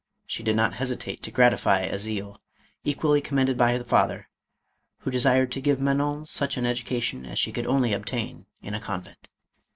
[0.25, 2.41] She did not hesitate to gratify a zeal,
[2.83, 4.29] equally commend ed by the father,
[5.01, 8.73] who desired to give Man on such an education as she could only obtain in
[8.73, 9.29] a convent.